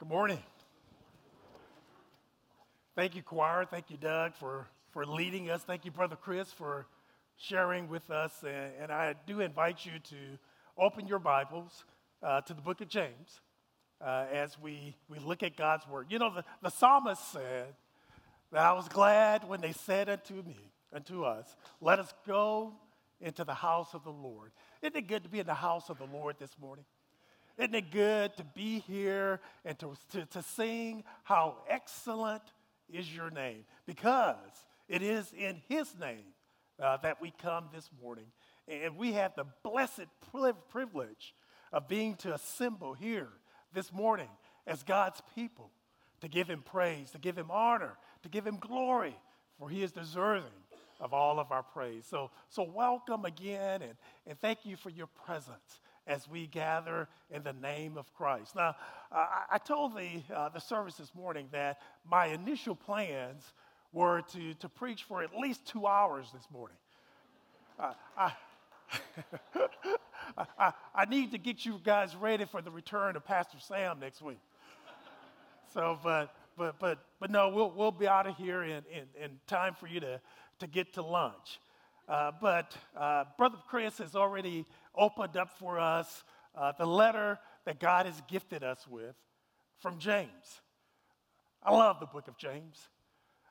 [0.00, 0.42] Good morning.
[2.96, 3.64] Thank you, choir.
[3.64, 5.62] Thank you, Doug, for, for leading us.
[5.62, 6.88] Thank you, Brother Chris, for
[7.36, 8.32] sharing with us.
[8.42, 10.16] And, and I do invite you to
[10.76, 11.84] open your Bibles
[12.24, 13.40] uh, to the book of James
[14.04, 16.06] uh, as we, we look at God's word.
[16.10, 17.72] You know, the, the psalmist said
[18.50, 20.58] that I was glad when they said unto me,
[20.92, 22.72] unto us, let us go
[23.20, 24.50] into the house of the Lord.
[24.82, 26.84] Isn't it good to be in the house of the Lord this morning?
[27.56, 32.42] Isn't it good to be here and to, to, to sing how excellent
[32.92, 34.36] is your name because
[34.88, 36.34] it is in his name
[36.82, 38.26] uh, that we come this morning.
[38.66, 40.06] And we have the blessed
[40.70, 41.34] privilege
[41.72, 43.28] of being to assemble here
[43.72, 44.28] this morning
[44.66, 45.70] as God's people
[46.20, 49.16] to give him praise, to give him honor, to give him glory,
[49.58, 50.44] for he is deserving
[51.00, 52.04] of all of our praise.
[52.08, 53.94] So, so welcome again and,
[54.26, 58.54] and thank you for your presence as we gather in the name of Christ.
[58.54, 58.76] Now,
[59.10, 63.42] I told the, uh, the service this morning that my initial plans
[63.92, 66.76] were to, to preach for at least two hours this morning.
[67.78, 67.92] Uh,
[70.36, 73.98] I, I, I, need to get you guys ready for the return of Pastor Sam
[74.00, 74.38] next week.
[75.72, 79.30] So, but, but, but, but no, we'll, we'll be out of here in, in, in
[79.46, 80.20] time for you to,
[80.60, 81.58] to get to lunch.
[82.06, 86.22] Uh, but uh, Brother Chris has already opened up for us
[86.54, 89.14] uh, the letter that God has gifted us with
[89.78, 90.60] from James.
[91.62, 92.78] I love the book of James.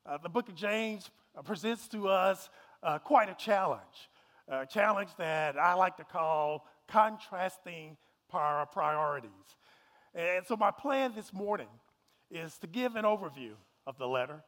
[0.06, 1.10] Uh, the book of James
[1.46, 2.50] presents to us
[2.84, 4.10] uh, quite a challenge,
[4.48, 7.98] a challenge that I like to call contrasting
[8.30, 9.32] priorities.
[10.14, 11.68] And so, my plan this morning
[12.30, 13.54] is to give an overview
[13.88, 14.44] of the letter,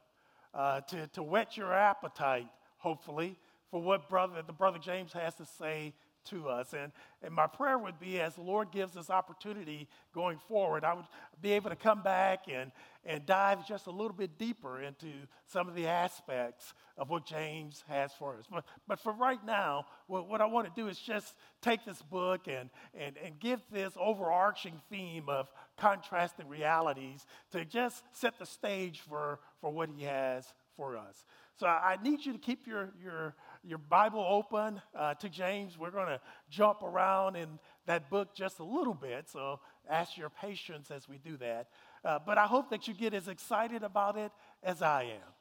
[0.53, 2.47] to, to whet your appetite,
[2.77, 3.37] hopefully,
[3.75, 5.93] for what brother, the brother James has to say
[6.29, 6.71] to us.
[6.71, 10.93] And, and my prayer would be as the Lord gives us opportunity going forward, I
[10.93, 11.03] would
[11.41, 12.71] be able to come back and,
[13.03, 15.07] and dive just a little bit deeper into
[15.45, 18.45] some of the aspects of what James has for us.
[18.49, 22.01] But, but for right now, what, what I want to do is just take this
[22.01, 28.45] book and, and, and give this overarching theme of contrasting realities to just set the
[28.45, 30.45] stage for, for what he has
[30.77, 31.25] for us.
[31.57, 33.35] So I need you to keep your, your,
[33.67, 35.77] your Bible open uh, to James.
[35.77, 39.59] We're going to jump around in that book just a little bit, so
[39.89, 41.67] ask your patience as we do that.
[42.03, 44.31] Uh, but I hope that you get as excited about it
[44.63, 45.33] as I am.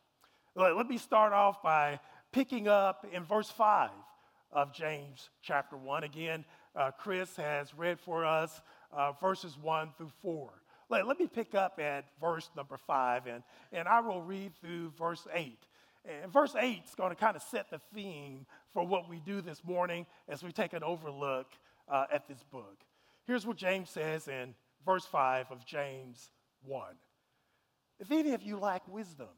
[0.54, 2.00] Let, let me start off by
[2.32, 3.90] picking up in verse 5
[4.52, 6.04] of James chapter 1.
[6.04, 8.60] Again, uh, Chris has read for us
[8.92, 10.50] uh, verses 1 through 4.
[10.88, 13.42] Let, let me pick up at verse number 5, and,
[13.72, 15.58] and I will read through verse 8.
[16.04, 19.40] And verse 8 is going to kind of set the theme for what we do
[19.40, 21.46] this morning as we take an overlook
[21.88, 22.84] uh, at this book.
[23.26, 24.54] Here's what James says in
[24.84, 26.30] verse 5 of James
[26.64, 26.84] 1.
[28.00, 29.28] If any of you lack wisdom,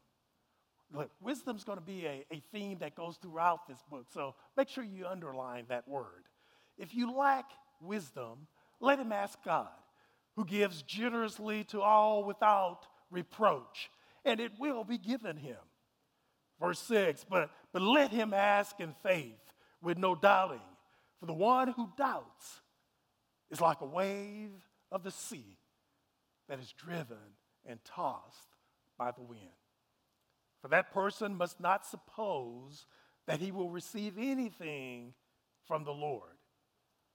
[0.93, 4.67] look, wisdom's going to be a, a theme that goes throughout this book, so make
[4.67, 6.25] sure you underline that word.
[6.77, 7.49] If you lack
[7.81, 8.47] wisdom,
[8.81, 9.67] let him ask God,
[10.35, 13.89] who gives generously to all without reproach,
[14.25, 15.57] and it will be given him.
[16.59, 20.61] Verse 6 but, but let him ask in faith with no doubting.
[21.19, 22.61] For the one who doubts
[23.49, 24.51] is like a wave
[24.91, 25.57] of the sea
[26.47, 27.17] that is driven
[27.65, 28.55] and tossed
[28.97, 29.41] by the wind.
[30.61, 32.85] For that person must not suppose
[33.27, 35.13] that he will receive anything
[35.67, 36.23] from the Lord.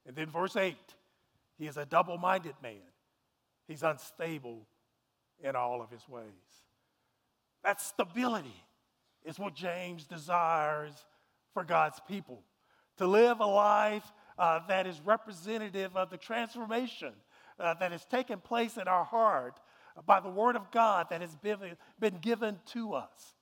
[0.06, 0.76] And then verse 8
[1.58, 2.80] he is a double minded man,
[3.68, 4.66] he's unstable
[5.38, 6.24] in all of his ways.
[7.62, 8.64] That's stability
[9.24, 10.92] is what James desires
[11.54, 12.42] for God's people
[12.98, 17.12] to live a life uh, that is representative of the transformation
[17.58, 19.58] uh, that has taken place in our heart
[20.06, 21.58] by the Word of God that has been,
[22.00, 23.34] been given to us.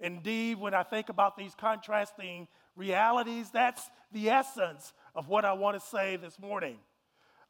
[0.00, 2.46] Indeed, when I think about these contrasting
[2.76, 6.76] realities, that's the essence of what I want to say this morning.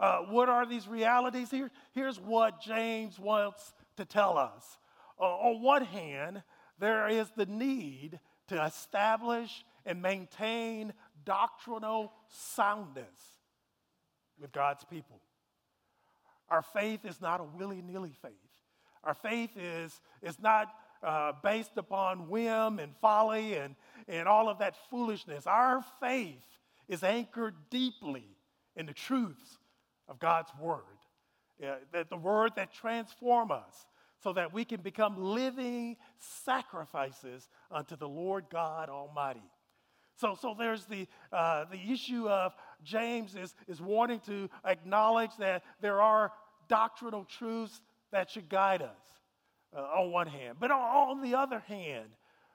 [0.01, 1.51] Uh, what are these realities?
[1.51, 4.79] Here, here's what James wants to tell us.
[5.21, 6.43] Uh, on one hand,
[6.79, 10.93] there is the need to establish and maintain
[11.25, 13.39] doctrinal soundness
[14.41, 15.21] with God's people.
[16.49, 18.33] Our faith is not a willy nilly faith.
[19.05, 20.69] Our faith is, is not
[21.03, 23.77] uh, based upon whim and folly and,
[24.09, 25.47] and all of that foolishness.
[25.47, 26.45] Our faith
[26.89, 28.25] is anchored deeply
[28.77, 29.59] in the truths
[30.09, 30.83] of God's Word,
[31.63, 33.87] uh, the, the Word that transform us,
[34.23, 39.43] so that we can become living sacrifices unto the Lord God Almighty.
[40.17, 45.63] So, so there's the, uh, the issue of James is, is wanting to acknowledge that
[45.81, 46.33] there are
[46.69, 47.81] doctrinal truths
[48.11, 48.99] that should guide us
[49.77, 50.57] uh, on one hand.
[50.59, 52.09] But on, the other hand,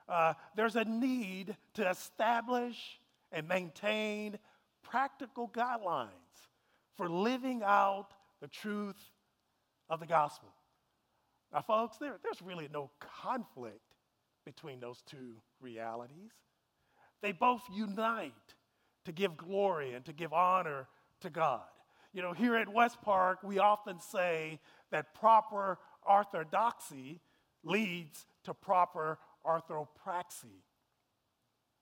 [0.09, 2.99] uh, there's a need to establish
[3.31, 4.37] and maintain
[4.83, 6.09] practical guidelines
[6.97, 8.09] for living out
[8.41, 8.99] the truth
[9.89, 10.49] of the gospel.
[11.53, 13.79] Now, folks, there, there's really no conflict
[14.45, 16.31] between those two realities.
[17.21, 18.33] They both unite
[19.05, 20.87] to give glory and to give honor
[21.21, 21.61] to God.
[22.11, 24.59] You know, here at West Park, we often say
[24.91, 27.21] that proper orthodoxy
[27.63, 30.61] leads to proper orthopraxy.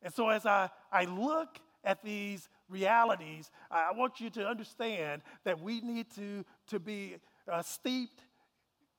[0.01, 5.59] And so, as I, I look at these realities, I want you to understand that
[5.59, 7.17] we need to, to be
[7.51, 8.21] uh, steeped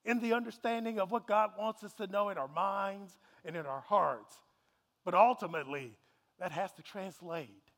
[0.05, 3.67] in the understanding of what God wants us to know in our minds and in
[3.67, 4.35] our hearts.
[5.05, 5.97] But ultimately,
[6.39, 7.71] that has to translate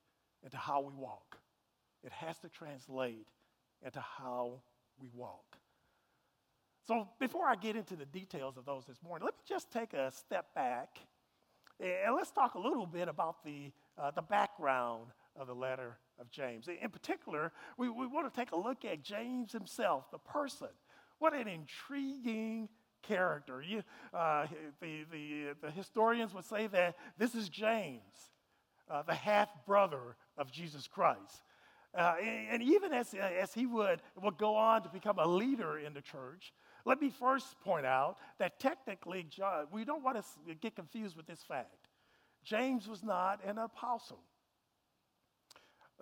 [0.42, 1.38] into how we walk.
[2.02, 3.28] It has to translate
[3.84, 4.60] into how
[4.98, 5.58] we walk.
[6.86, 9.94] So, before I get into the details of those this morning, let me just take
[9.94, 10.98] a step back
[11.80, 15.06] and let's talk a little bit about the, uh, the background
[15.36, 16.68] of the letter of James.
[16.68, 20.68] In particular, we, we want to take a look at James himself, the person.
[21.24, 22.68] What an intriguing
[23.02, 23.62] character.
[23.66, 23.82] You,
[24.12, 24.46] uh,
[24.82, 28.02] the, the, the historians would say that this is James,
[28.90, 31.40] uh, the half brother of Jesus Christ.
[31.96, 35.78] Uh, and, and, even as, as he would, would go on to become a leader
[35.78, 36.52] in the church,
[36.84, 39.26] let me first point out that technically,
[39.72, 41.88] we don't want to get confused with this fact.
[42.44, 44.20] James was not an apostle.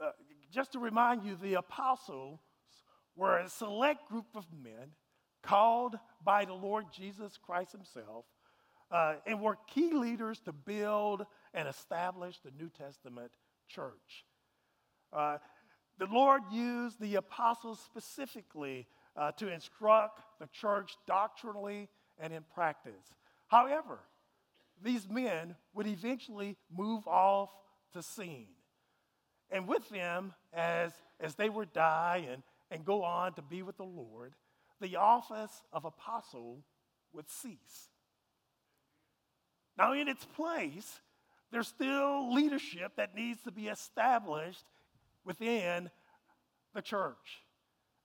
[0.02, 0.10] Uh,
[0.50, 2.40] just to remind you, the apostles
[3.14, 4.88] were a select group of men
[5.42, 8.24] called by the Lord Jesus Christ himself
[8.90, 13.32] uh, and were key leaders to build and establish the New Testament
[13.68, 14.24] church.
[15.12, 15.38] Uh,
[15.98, 18.86] the Lord used the apostles specifically
[19.16, 21.88] uh, to instruct the church doctrinally
[22.18, 23.14] and in practice.
[23.48, 24.00] However,
[24.82, 27.50] these men would eventually move off
[27.92, 28.48] the scene.
[29.50, 33.76] And with them, as, as they would die and, and go on to be with
[33.76, 34.32] the Lord,
[34.82, 36.58] the office of apostle
[37.14, 37.88] would cease.
[39.78, 41.00] Now, in its place,
[41.50, 44.64] there's still leadership that needs to be established
[45.24, 45.88] within
[46.74, 47.42] the church.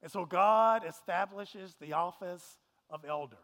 [0.01, 2.57] And so God establishes the office
[2.89, 3.35] of elder.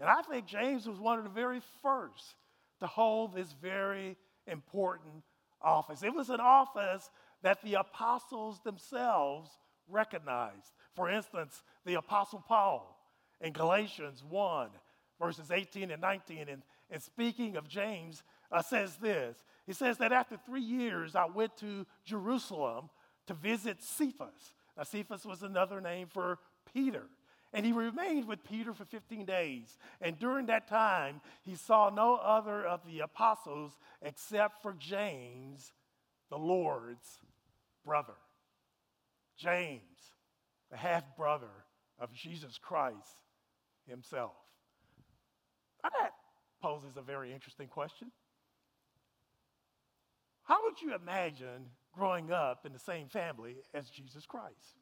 [0.00, 2.34] And I think James was one of the very first
[2.80, 4.16] to hold this very
[4.46, 5.24] important
[5.60, 6.02] office.
[6.02, 7.10] It was an office
[7.42, 9.50] that the apostles themselves
[9.90, 10.72] recognized.
[10.94, 12.96] For instance, the apostle Paul
[13.40, 14.68] in Galatians 1,
[15.20, 19.36] verses 18 and 19, and, and speaking of James, uh, says this.
[19.66, 22.90] He says that after three years, I went to Jerusalem
[23.26, 26.38] to visit Cephas now, Cephas was another name for
[26.72, 27.02] Peter.
[27.52, 29.76] And he remained with Peter for 15 days.
[30.00, 35.72] And during that time, he saw no other of the apostles except for James,
[36.30, 37.20] the Lord's
[37.84, 38.14] brother.
[39.38, 40.12] James,
[40.70, 41.64] the half brother
[41.98, 43.22] of Jesus Christ
[43.86, 44.36] himself.
[45.82, 46.10] Now that
[46.60, 48.10] poses a very interesting question.
[50.42, 54.76] How would you imagine growing up in the same family as Jesus Christ.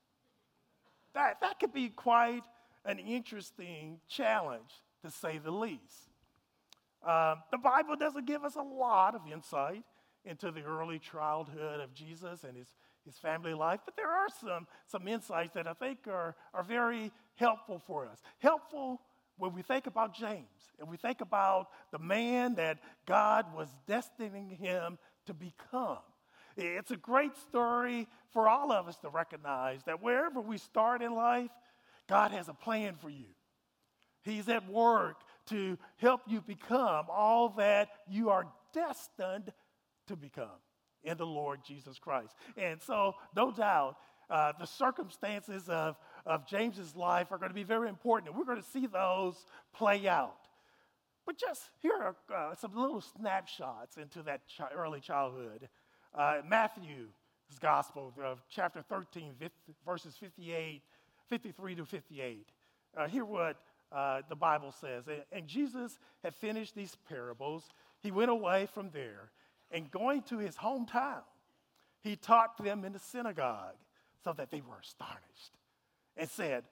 [1.14, 2.42] That, that could be quite
[2.84, 4.70] an interesting challenge,
[5.02, 6.10] to say the least.
[7.06, 9.82] Um, the Bible doesn't give us a lot of insight
[10.24, 12.68] into the early childhood of Jesus and his,
[13.06, 17.12] his family life, but there are some, some insights that I think are, are very
[17.36, 18.20] helpful for us.
[18.38, 19.00] Helpful
[19.38, 20.44] when we think about James
[20.78, 25.98] and we think about the man that God was destining him to become.
[26.56, 31.14] It's a great story for all of us to recognize that wherever we start in
[31.14, 31.50] life,
[32.08, 33.26] God has a plan for you.
[34.22, 39.52] He's at work to help you become all that you are destined
[40.08, 40.48] to become
[41.06, 42.34] in the Lord Jesus Christ.
[42.56, 43.96] And so, no doubt,
[44.28, 45.96] uh, the circumstances of,
[46.26, 49.36] of James's life are going to be very important, and we're going to see those
[49.72, 50.36] play out.
[51.24, 54.42] But just here are uh, some little snapshots into that
[54.76, 55.68] early childhood.
[56.14, 57.08] Uh, Matthew's
[57.60, 59.34] Gospel, uh, chapter 13,
[59.84, 60.82] verses 58,
[61.28, 62.48] 53 to 58.
[62.96, 63.56] Uh, hear what
[63.92, 65.04] uh, the Bible says.
[65.08, 67.64] And, and Jesus had finished these parables.
[68.02, 69.30] He went away from there,
[69.70, 71.22] and going to his hometown,
[72.00, 73.76] he taught them in the synagogue
[74.22, 75.56] so that they were astonished
[76.16, 76.64] and said,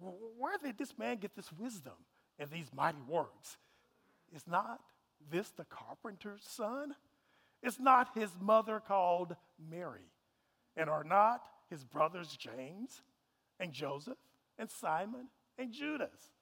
[0.00, 1.94] Where did this man get this wisdom
[2.38, 3.56] and these mighty works?
[4.34, 4.80] Is not
[5.30, 6.94] this the carpenter's son?
[7.62, 9.36] Is not his mother called
[9.70, 10.10] Mary?
[10.76, 13.02] And are not his brothers James
[13.60, 14.18] and Joseph
[14.58, 15.28] and Simon
[15.58, 16.32] and Judas.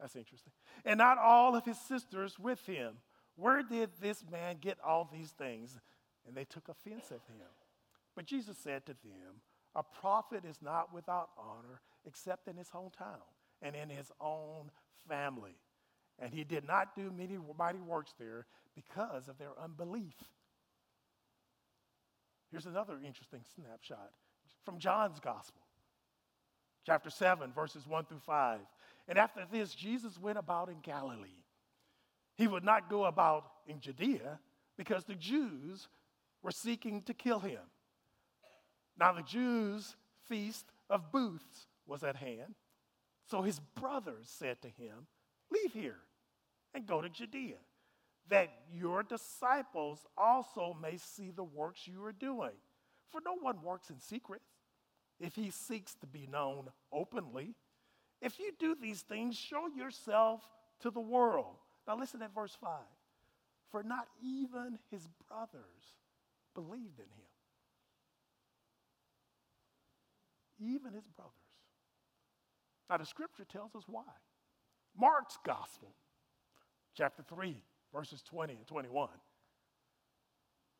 [0.00, 0.52] That's interesting.
[0.84, 2.94] And not all of his sisters with him.
[3.40, 5.78] Where did this man get all these things?
[6.26, 7.48] And they took offense at him.
[8.14, 9.40] But Jesus said to them,
[9.74, 13.24] A prophet is not without honor except in his hometown
[13.62, 14.70] and in his own
[15.08, 15.56] family.
[16.18, 18.44] And he did not do many mighty works there
[18.74, 20.14] because of their unbelief.
[22.50, 24.10] Here's another interesting snapshot
[24.66, 25.62] from John's Gospel,
[26.84, 28.60] chapter 7, verses 1 through 5.
[29.08, 31.39] And after this, Jesus went about in Galilee.
[32.40, 34.40] He would not go about in Judea
[34.78, 35.88] because the Jews
[36.42, 37.60] were seeking to kill him.
[38.98, 39.94] Now, the Jews'
[40.26, 42.54] feast of booths was at hand.
[43.26, 45.06] So his brothers said to him,
[45.52, 45.98] Leave here
[46.72, 47.58] and go to Judea,
[48.30, 52.56] that your disciples also may see the works you are doing.
[53.10, 54.40] For no one works in secret
[55.18, 57.54] if he seeks to be known openly.
[58.22, 60.40] If you do these things, show yourself
[60.80, 61.56] to the world.
[61.86, 62.70] Now, listen at verse 5.
[63.70, 65.94] For not even his brothers
[66.54, 67.30] believed in him.
[70.58, 71.32] Even his brothers.
[72.88, 74.02] Now, the scripture tells us why.
[74.98, 75.94] Mark's gospel,
[76.96, 77.56] chapter 3,
[77.94, 79.08] verses 20 and 21.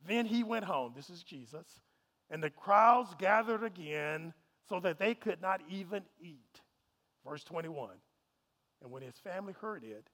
[0.06, 1.66] Then he went home, this is Jesus,
[2.30, 4.32] and the crowds gathered again
[4.68, 6.60] so that they could not even eat.
[7.26, 7.90] Verse 21.
[8.82, 10.08] And when his family heard it,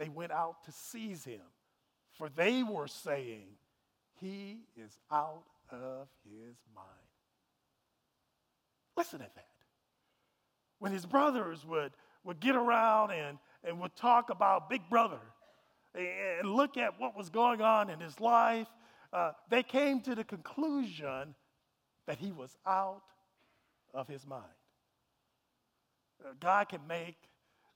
[0.00, 1.42] they went out to seize him,
[2.16, 3.44] for they were saying,
[4.18, 6.88] He is out of his mind.
[8.96, 9.46] Listen to that.
[10.78, 11.92] When his brothers would,
[12.24, 15.20] would get around and, and would talk about Big Brother
[15.94, 18.68] and look at what was going on in his life,
[19.12, 21.34] uh, they came to the conclusion
[22.06, 23.02] that he was out
[23.92, 24.44] of his mind.
[26.24, 27.16] Uh, God can make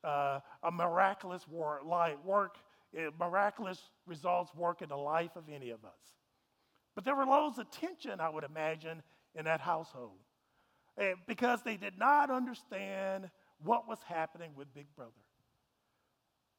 [0.04, 2.56] uh, a miraculous work, like work,
[2.96, 5.98] uh, miraculous results work in the life of any of us.
[6.94, 9.02] But there were loads of tension, I would imagine,
[9.34, 10.18] in that household
[10.98, 13.30] uh, because they did not understand
[13.62, 15.12] what was happening with Big Brother.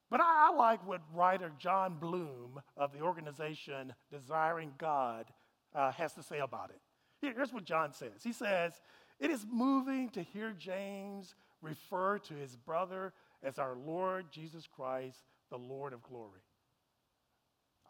[0.09, 5.25] But I, I like what writer Jon Bloom of the organization Desiring God
[5.73, 6.81] uh, has to say about it.
[7.21, 8.73] Here's what Jon says He says,
[9.19, 13.13] It is moving to hear James refer to his brother
[13.45, 15.19] as our Lord Jesus Christ,
[15.51, 16.41] the Lord of glory.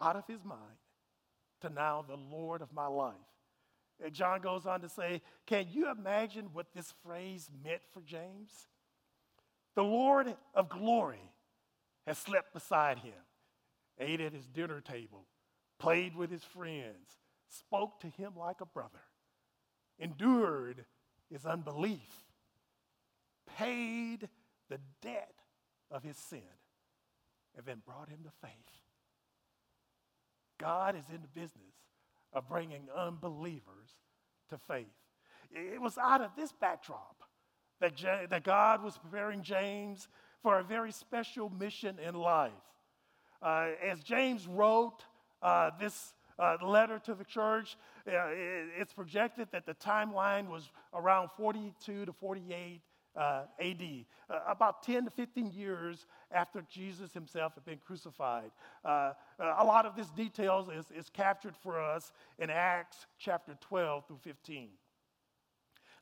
[0.01, 0.59] Out of his mind
[1.61, 3.15] to now the Lord of my life.
[4.03, 8.51] And Jon goes on to say, Can you imagine what this phrase meant for James?
[9.75, 11.31] The Lord of glory
[12.05, 13.13] has slept beside him,
[13.97, 15.25] ate at his dinner table,
[15.79, 17.19] played with his friends,
[17.49, 19.01] spoke to him like a brother,
[19.97, 20.83] endured
[21.31, 22.25] his unbelief,
[23.57, 24.27] paid
[24.69, 25.44] the debt
[25.91, 26.41] of his sin,
[27.57, 28.51] and then brought him to faith.
[30.59, 31.75] God is in the business
[32.33, 33.89] of bringing unbelievers
[34.49, 34.85] to faith.
[35.51, 37.23] It was out of this backdrop
[37.79, 40.07] that, J- that God was preparing James
[40.41, 42.51] for a very special mission in life.
[43.41, 45.03] Uh, as James wrote
[45.41, 47.77] uh, this uh, letter to the church,
[48.07, 52.81] uh, it, it's projected that the timeline was around 42 to 48
[53.15, 58.51] uh, AD, uh, about 10 to 15 years after Jesus himself had been crucified.
[58.83, 63.55] Uh, uh, a lot of this details is, is captured for us in Acts chapter
[63.61, 64.69] 12 through 15.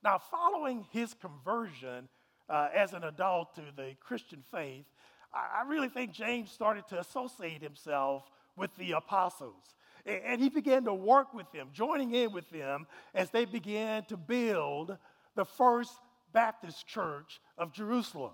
[0.03, 2.09] Now, following his conversion
[2.49, 4.85] uh, as an adult to the Christian faith,
[5.33, 9.75] I, I really think James started to associate himself with the apostles.
[10.05, 14.17] And he began to work with them, joining in with them as they began to
[14.17, 14.97] build
[15.35, 15.93] the first
[16.33, 18.33] Baptist Church of Jerusalem.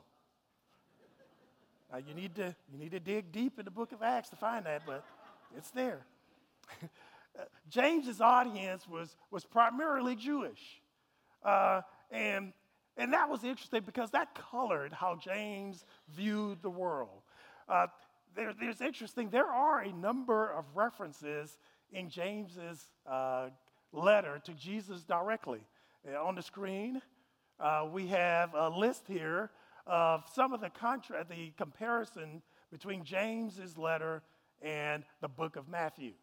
[1.91, 4.35] Now, you need, to, you need to dig deep in the book of Acts to
[4.35, 5.03] find that, but
[5.57, 6.05] it's there.
[7.69, 10.81] James's audience was, was primarily Jewish.
[11.43, 12.53] Uh, and,
[12.97, 15.83] and that was interesting because that colored how James
[16.15, 17.23] viewed the world.
[17.67, 17.87] Uh,
[18.35, 21.57] there, there's interesting, there are a number of references
[21.91, 23.49] in James's uh,
[23.91, 25.61] letter to Jesus directly.
[26.07, 27.01] Uh, on the screen,
[27.59, 29.51] uh, we have a list here
[29.85, 34.21] of some of the contra- the comparison between James's letter
[34.61, 36.13] and the book of Matthew.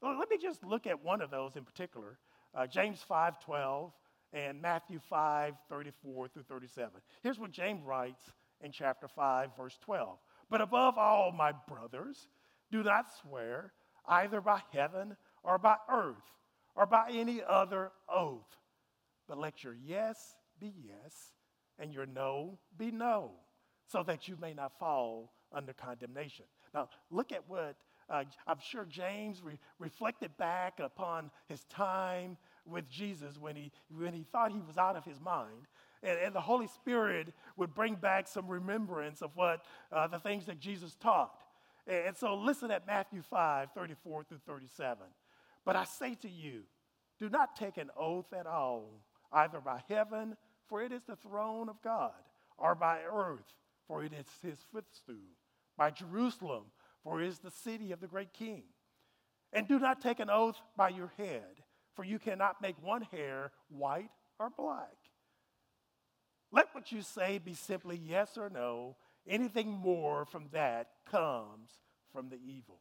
[0.00, 2.18] Well, let me just look at one of those in particular,
[2.54, 3.92] uh, James 5:12
[4.32, 7.02] and Matthew 5:34 through 37.
[7.22, 10.18] Here's what James writes in chapter 5 verse 12.
[10.48, 12.28] But above all, my brothers,
[12.70, 13.72] do not swear
[14.06, 16.16] either by heaven or by earth
[16.74, 18.56] or by any other oath,
[19.28, 21.32] but let your yes be yes,
[21.78, 23.32] and your no be no,
[23.86, 26.44] so that you may not fall under condemnation.
[26.74, 27.76] Now, look at what
[28.10, 32.36] uh, I'm sure James re- reflected back upon his time
[32.66, 35.68] with Jesus when he, when he thought he was out of his mind.
[36.02, 40.46] And, and the Holy Spirit would bring back some remembrance of what uh, the things
[40.46, 41.38] that Jesus taught.
[41.86, 44.98] And, and so listen at Matthew 5 34 through 37.
[45.64, 46.62] But I say to you,
[47.18, 49.02] do not take an oath at all,
[49.32, 50.36] either by heaven,
[50.70, 52.12] for it is the throne of God,
[52.56, 53.52] or by earth,
[53.88, 55.36] for it is his footstool,
[55.76, 56.66] by Jerusalem,
[57.02, 58.62] for it is the city of the great king.
[59.52, 63.50] And do not take an oath by your head, for you cannot make one hair
[63.68, 64.96] white or black.
[66.52, 68.96] Let what you say be simply yes or no.
[69.28, 71.70] Anything more from that comes
[72.12, 72.80] from the evil.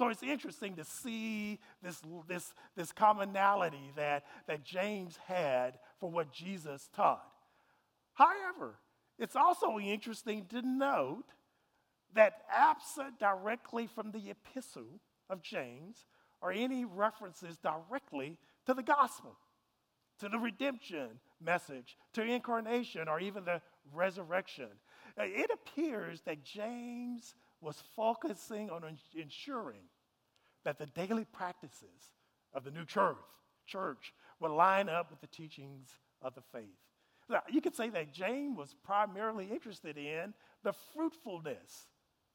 [0.00, 6.32] So it's interesting to see this, this, this commonality that, that James had for what
[6.32, 7.30] Jesus taught.
[8.14, 8.76] However,
[9.18, 11.26] it's also interesting to note
[12.14, 16.06] that absent directly from the epistle of James
[16.40, 19.36] are any references directly to the gospel,
[20.20, 23.60] to the redemption message, to incarnation, or even the
[23.92, 24.68] resurrection.
[25.18, 28.82] It appears that James was focusing on
[29.14, 29.82] ensuring
[30.64, 32.14] that the daily practices
[32.54, 33.16] of the new church,
[33.66, 35.88] church would line up with the teachings
[36.22, 36.64] of the faith.
[37.28, 41.86] Now, you could say that James was primarily interested in the fruitfulness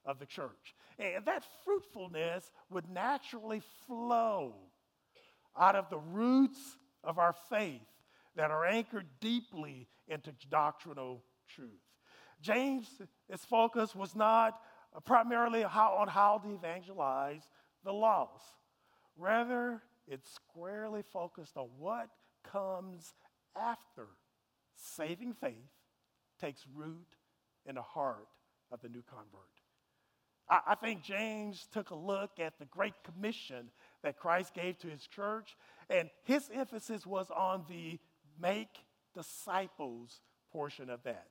[0.05, 0.75] of the church.
[0.97, 4.53] And that fruitfulness would naturally flow
[5.57, 7.81] out of the roots of our faith
[8.35, 11.69] that are anchored deeply into doctrinal truth.
[12.41, 12.87] James'
[13.49, 14.61] focus was not
[14.95, 17.43] Uh, primarily how, on how to evangelize
[17.83, 18.45] the lost.
[19.17, 22.09] Rather, it's squarely focused on what
[22.43, 23.13] comes
[23.55, 24.07] after
[24.75, 25.53] saving faith
[26.39, 27.15] takes root
[27.65, 28.27] in the heart
[28.71, 29.49] of the new convert.
[30.49, 33.69] I, I think James took a look at the Great Commission
[34.03, 35.55] that Christ gave to his church,
[35.89, 37.99] and his emphasis was on the
[38.39, 41.27] make disciples portion of that.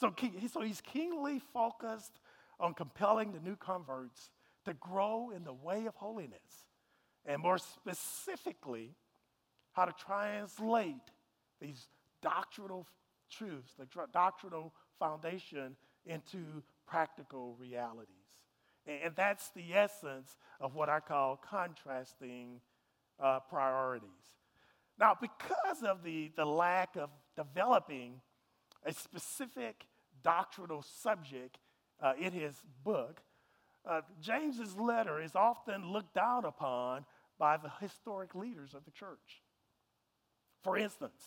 [0.00, 0.12] So,
[0.52, 2.20] so he's keenly focused
[2.60, 4.30] on compelling the new converts
[4.64, 6.66] to grow in the way of holiness,
[7.26, 8.94] and more specifically,
[9.72, 10.94] how to translate
[11.60, 11.88] these
[12.22, 12.86] doctrinal
[13.30, 18.08] truths, the doctrinal foundation, into practical realities.
[18.86, 22.60] And that's the essence of what I call contrasting
[23.22, 24.10] uh, priorities.
[24.98, 28.20] Now, because of the, the lack of developing
[28.84, 29.86] a specific
[30.22, 31.58] doctrinal subject
[32.02, 32.54] uh, in his
[32.84, 33.20] book,
[33.88, 37.04] uh, James's letter is often looked down upon
[37.38, 39.42] by the historic leaders of the church.
[40.62, 41.22] For instance,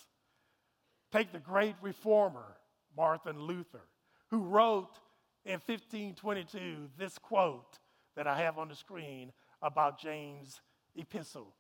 [1.12, 2.58] take the great reformer,
[2.95, 3.84] Martin Luther,
[4.30, 4.99] who wrote
[5.45, 7.80] in 1522 this quote
[8.15, 10.62] that I have on the screen about James'
[10.95, 11.53] epistle.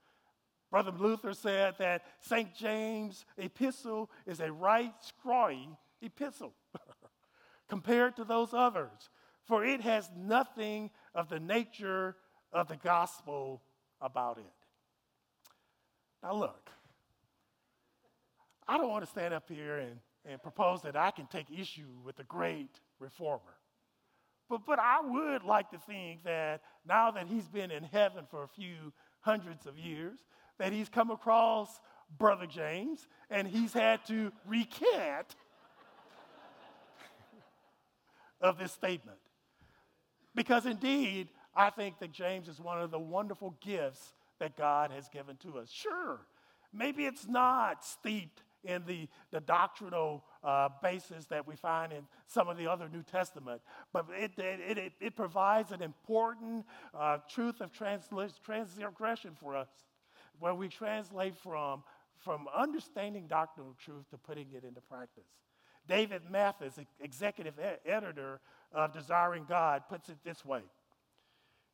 [0.71, 2.53] Brother Luther said that St.
[2.53, 5.67] James' epistle is a right strawy
[6.01, 6.53] epistle
[7.69, 9.09] compared to those others,
[9.45, 12.15] for it has nothing of the nature
[12.51, 13.61] of the gospel
[14.01, 14.43] about it.
[16.23, 16.69] Now, look,
[18.67, 21.87] I don't want to stand up here and, and propose that I can take issue
[22.03, 23.57] with the great reformer.
[24.49, 28.43] But, but I would like to think that now that he's been in heaven for
[28.43, 30.19] a few hundreds of years,
[30.57, 31.79] that he's come across
[32.17, 35.35] Brother James and he's had to recant
[38.41, 39.17] of this statement.
[40.35, 45.09] Because indeed, I think that James is one of the wonderful gifts that God has
[45.09, 45.71] given to us.
[45.71, 46.19] Sure,
[46.71, 52.47] maybe it's not steeped in the, the doctrinal uh, basis that we find in some
[52.47, 53.61] of the other New Testament,
[53.93, 59.69] but it, it, it, it provides an important uh, truth of transgression for us,
[60.39, 61.83] where we translate from,
[62.17, 65.23] from understanding doctrinal truth to putting it into practice.
[65.87, 67.53] David Mathis, executive
[67.85, 68.39] editor
[68.73, 70.61] of Desiring God, puts it this way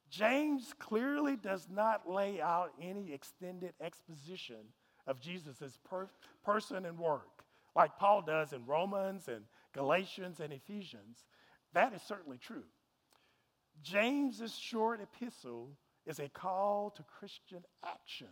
[0.10, 4.58] James clearly does not lay out any extended exposition
[5.08, 6.10] of Jesus' per-
[6.46, 7.44] person and work,
[7.76, 11.26] like Paul does in Romans and Galatians and Ephesians.
[11.74, 12.64] That is certainly true.
[13.82, 15.72] James's short epistle
[16.06, 18.28] is a call to Christian action,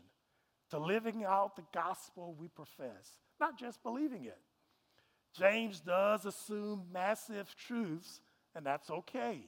[0.69, 4.37] to living out the gospel we profess, not just believing it.
[5.37, 8.21] James does assume massive truths,
[8.55, 9.47] and that's okay.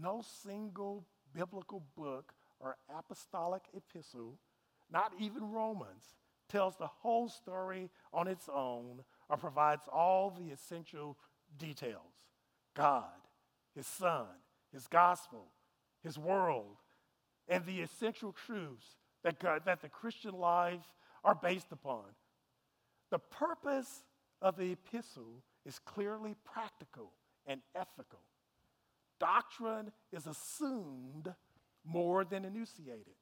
[0.00, 4.38] No single biblical book or apostolic epistle,
[4.90, 6.16] not even Romans,
[6.48, 11.16] tells the whole story on its own or provides all the essential
[11.58, 12.24] details
[12.74, 13.04] God,
[13.74, 14.26] His Son,
[14.72, 15.46] His gospel,
[16.02, 16.76] His world,
[17.48, 20.94] and the essential truths that, God, that the Christian life
[21.24, 22.04] are based upon.
[23.10, 24.02] The purpose
[24.40, 27.12] of the epistle is clearly practical
[27.46, 28.20] and ethical.
[29.18, 31.34] Doctrine is assumed
[31.84, 33.14] more than enunciated.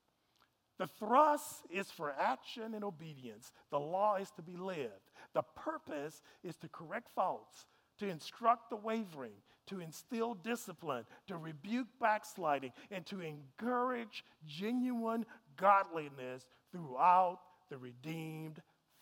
[0.79, 3.51] The thrust is for action and obedience.
[3.71, 5.11] The law is to be lived.
[5.33, 7.65] The purpose is to correct faults,
[7.99, 9.33] to instruct the wavering,
[9.69, 15.25] to instill discipline, to rebuke backsliding, and to encourage genuine
[15.57, 18.61] godliness throughout the redeemed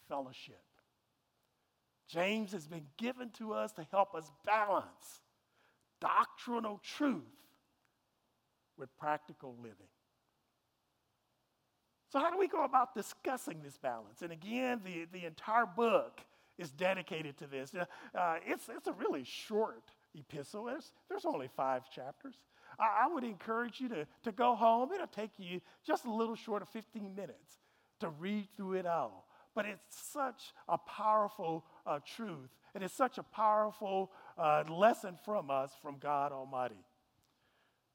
[0.08, 0.62] fellowship.
[2.08, 5.22] James has been given to us to help us balance
[6.00, 7.22] doctrinal truth
[8.76, 9.88] with practical living.
[12.10, 14.22] So, how do we go about discussing this balance?
[14.22, 16.20] And again, the, the entire book
[16.58, 17.74] is dedicated to this.
[17.74, 22.34] Uh, it's, it's a really short epistle, there's, there's only five chapters.
[22.78, 24.90] I, I would encourage you to, to go home.
[24.92, 27.58] It'll take you just a little short of 15 minutes
[28.00, 29.26] to read through it all.
[29.54, 35.50] But it's such a powerful uh, truth, and it's such a powerful uh, lesson from
[35.50, 36.82] us, from God Almighty.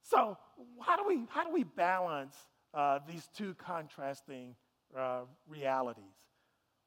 [0.03, 0.37] So,
[0.81, 2.35] how do we, how do we balance
[2.73, 4.55] uh, these two contrasting
[4.97, 6.03] uh, realities?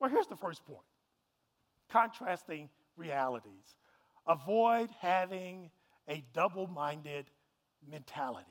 [0.00, 0.80] Well, here's the first point
[1.90, 3.76] contrasting realities.
[4.26, 5.70] Avoid having
[6.08, 7.26] a double minded
[7.88, 8.46] mentality.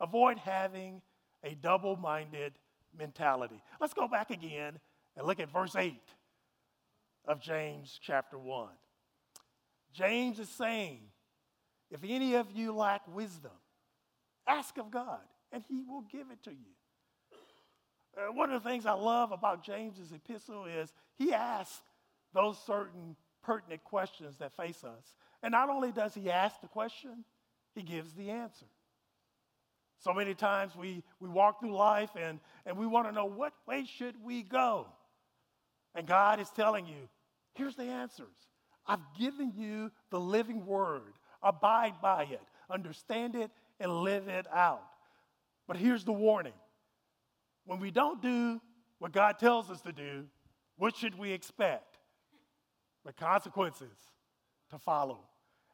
[0.00, 1.02] Avoid having
[1.44, 2.54] a double minded
[2.98, 3.62] mentality.
[3.80, 4.78] Let's go back again
[5.18, 6.00] and look at verse 8
[7.26, 8.68] of James chapter 1.
[9.92, 11.00] James is saying,
[11.90, 13.50] if any of you lack wisdom,
[14.46, 18.32] ask of God and he will give it to you.
[18.32, 21.82] One of the things I love about James's epistle is he asks
[22.32, 25.14] those certain pertinent questions that face us.
[25.42, 27.24] And not only does he ask the question,
[27.74, 28.66] he gives the answer.
[30.00, 33.52] So many times we, we walk through life and, and we want to know what
[33.66, 34.86] way should we go?
[35.94, 37.08] And God is telling you,
[37.54, 38.26] here's the answers.
[38.86, 41.14] I've given you the living word.
[41.42, 44.82] Abide by it, understand it, and live it out.
[45.66, 46.54] But here's the warning
[47.66, 48.60] when we don't do
[48.98, 50.24] what God tells us to do,
[50.76, 51.98] what should we expect?
[53.04, 53.96] The consequences
[54.70, 55.20] to follow.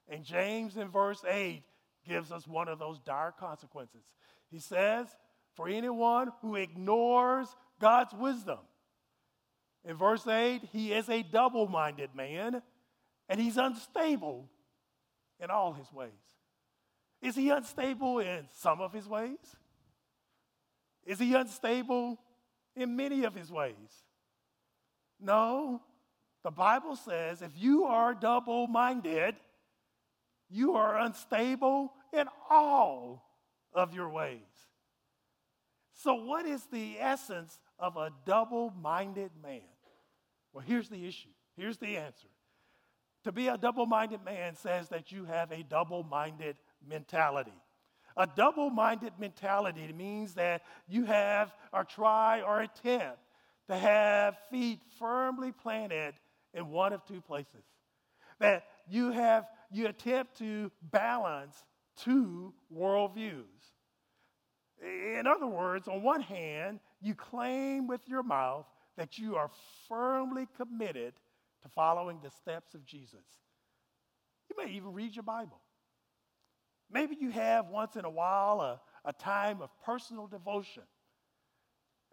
[0.08, 1.62] And James in verse 8
[2.06, 4.02] gives us one of those dire consequences.
[4.50, 5.06] He says,
[5.54, 7.48] For anyone who ignores
[7.80, 8.58] God's wisdom,
[9.84, 12.62] in verse 8, he is a double minded man
[13.28, 14.48] and he's unstable
[15.40, 16.10] in all his ways.
[17.20, 19.56] Is he unstable in some of his ways?
[21.06, 22.18] Is he unstable
[22.76, 24.04] in many of his ways?
[25.20, 25.82] No.
[26.42, 29.36] The Bible says if you are double minded,
[30.50, 33.24] you are unstable in all
[33.72, 34.40] of your ways.
[35.94, 39.62] So, what is the essence of a double minded man?
[40.54, 41.28] Well, here's the issue.
[41.56, 42.28] Here's the answer.
[43.24, 47.60] To be a double minded man says that you have a double minded mentality.
[48.16, 53.18] A double minded mentality means that you have or try or attempt
[53.68, 56.14] to have feet firmly planted
[56.52, 57.64] in one of two places.
[58.38, 61.64] That you have you attempt to balance
[61.96, 63.42] two worldviews.
[64.80, 69.50] In other words, on one hand, you claim with your mouth that you are
[69.88, 71.14] firmly committed
[71.62, 73.24] to following the steps of Jesus.
[74.48, 75.60] You may even read your Bible.
[76.90, 80.84] Maybe you have once in a while a, a time of personal devotion.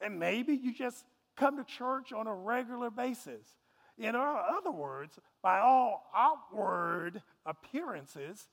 [0.01, 1.05] And maybe you just
[1.37, 3.45] come to church on a regular basis.
[3.97, 8.47] In other words, by all outward appearances,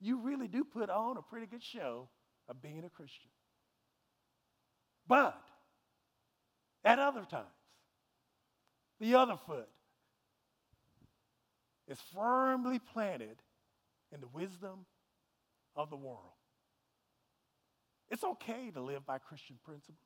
[0.00, 2.08] you really do put on a pretty good show
[2.48, 3.30] of being a Christian.
[5.08, 5.42] But
[6.84, 7.46] at other times,
[9.02, 9.68] the other foot
[11.88, 13.36] is firmly planted
[14.14, 14.86] in the wisdom
[15.74, 16.36] of the world.
[18.10, 19.98] It's okay to live by Christian principles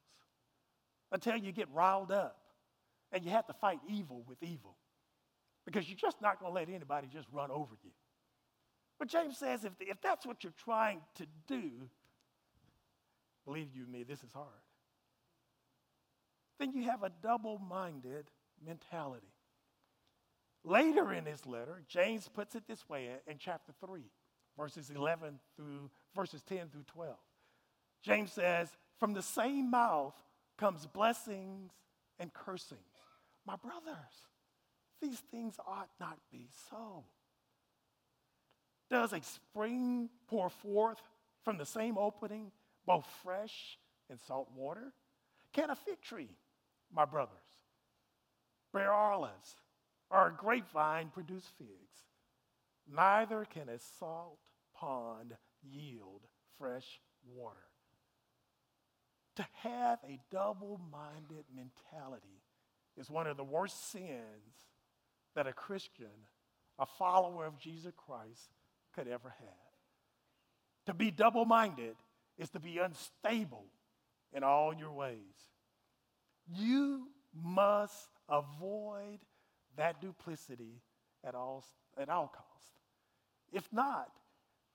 [1.12, 2.38] until you get riled up
[3.12, 4.76] and you have to fight evil with evil
[5.66, 7.90] because you're just not going to let anybody just run over you.
[8.98, 11.70] But James says if, if that's what you're trying to do,
[13.44, 14.48] believe you me, this is hard.
[16.58, 18.30] Then you have a double minded
[18.64, 19.32] mentality.
[20.64, 24.02] Later in his letter, James puts it this way in chapter 3
[24.56, 27.14] verses 11 through verses 10 through 12.
[28.02, 30.14] James says, From the same mouth
[30.56, 31.72] comes blessings
[32.18, 32.80] and cursings.
[33.46, 33.94] My brothers,
[35.00, 37.04] these things ought not be so.
[38.90, 41.00] Does a spring pour forth
[41.44, 42.50] from the same opening
[42.86, 44.92] both fresh and salt water?
[45.52, 46.30] Can a fig tree,
[46.94, 47.36] my brothers,
[48.72, 49.56] bear olives,
[50.10, 52.04] or a grapevine produce figs?
[52.88, 54.38] Neither can a salt
[54.74, 56.22] pond yield
[56.58, 57.00] fresh
[57.34, 57.56] water.
[59.36, 62.42] To have a double minded mentality
[62.96, 64.54] is one of the worst sins
[65.34, 66.06] that a Christian,
[66.78, 68.54] a follower of Jesus Christ,
[68.94, 70.86] could ever have.
[70.86, 71.96] To be double minded
[72.38, 73.66] is to be unstable
[74.32, 75.18] in all your ways.
[76.48, 79.18] You must avoid
[79.76, 80.82] that duplicity
[81.24, 81.64] at all,
[81.98, 82.70] at all costs.
[83.52, 84.10] If not,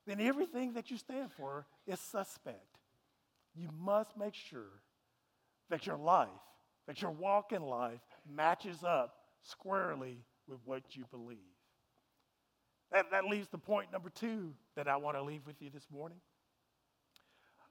[0.07, 2.79] then everything that you stand for is suspect.
[3.55, 4.81] You must make sure
[5.69, 6.29] that your life,
[6.87, 11.37] that your walk in life matches up squarely with what you believe.
[12.91, 15.87] That, that leads to point number two that I want to leave with you this
[15.91, 16.17] morning.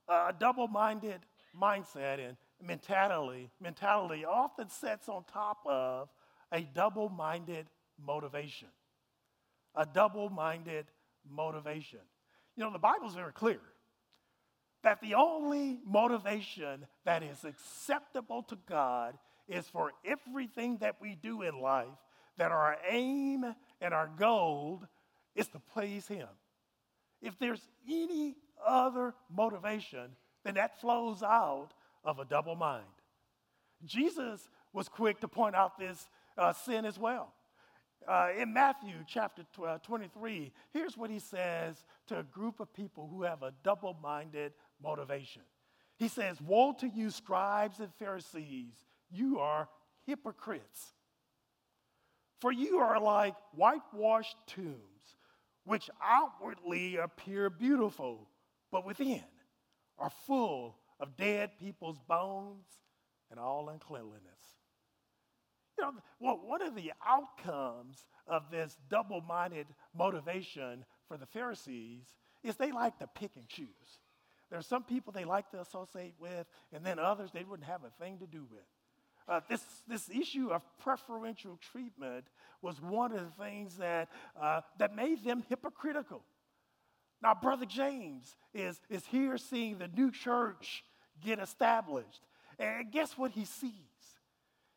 [0.08, 1.20] A double minded
[1.58, 6.08] mindset and mentality, mentality often sets on top of
[6.52, 7.66] a double minded
[8.04, 8.68] motivation.
[9.74, 10.86] A double minded
[11.28, 12.00] motivation.
[12.56, 13.60] You know, the Bible's very clear
[14.82, 19.16] that the only motivation that is acceptable to God
[19.48, 21.88] is for everything that we do in life,
[22.38, 23.44] that our aim
[23.80, 24.82] and our goal
[25.34, 26.28] is to please Him.
[27.20, 31.70] If there's any other motivation, then that flows out
[32.04, 32.84] of a double mind.
[33.84, 37.32] Jesus was quick to point out this uh, sin as well.
[38.08, 43.08] Uh, in Matthew chapter uh, 23, here's what he says to a group of people
[43.12, 45.42] who have a double minded motivation.
[45.98, 48.72] He says, Woe to you, scribes and Pharisees,
[49.10, 49.68] you are
[50.06, 50.94] hypocrites.
[52.40, 55.16] For you are like whitewashed tombs,
[55.64, 58.28] which outwardly appear beautiful,
[58.72, 59.22] but within
[59.98, 62.66] are full of dead people's bones
[63.30, 64.20] and all uncleanliness.
[65.78, 72.04] You know, well, one of the outcomes of this double minded motivation for the Pharisees
[72.44, 73.98] is they like to pick and choose.
[74.50, 77.84] There are some people they like to associate with, and then others they wouldn't have
[77.84, 78.60] a thing to do with.
[79.28, 82.24] Uh, this, this issue of preferential treatment
[82.62, 84.08] was one of the things that,
[84.40, 86.24] uh, that made them hypocritical.
[87.22, 90.82] Now, Brother James is, is here seeing the new church
[91.24, 92.20] get established.
[92.58, 93.72] And guess what he sees?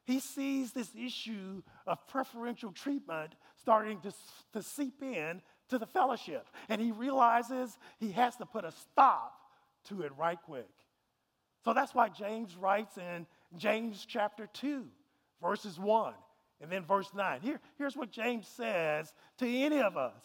[0.06, 4.12] He sees this issue of preferential treatment starting to,
[4.54, 6.48] to seep in to the fellowship.
[6.70, 9.34] And he realizes he has to put a stop
[9.86, 10.70] to it right quick.
[11.64, 13.26] So that's why James writes in
[13.58, 14.86] James chapter 2,
[15.42, 16.14] verses 1
[16.62, 17.42] and then verse 9.
[17.42, 20.24] Here, here's what James says to any of us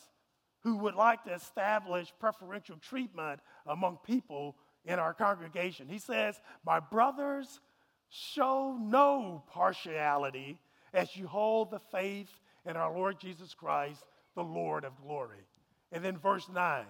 [0.60, 4.56] who would like to establish preferential treatment among people
[4.88, 5.86] in our congregation.
[5.86, 7.60] He says, My brothers,
[8.08, 10.58] show no partiality
[10.94, 12.30] as you hold the faith
[12.64, 14.02] in our Lord Jesus Christ,
[14.34, 15.44] the Lord of glory.
[15.92, 16.84] And then verse 9,